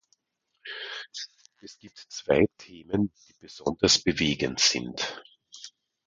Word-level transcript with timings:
Es 1.61 1.77
gibt 1.77 1.95
zwei 2.09 2.47
Themen, 2.57 3.11
die 3.29 3.33
besonders 3.39 3.99
bewegend 4.01 4.59
sind. 4.59 5.21